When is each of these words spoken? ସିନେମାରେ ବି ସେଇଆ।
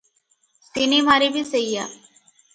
ସିନେମାରେ 0.69 1.29
ବି 1.37 1.45
ସେଇଆ। 1.51 1.87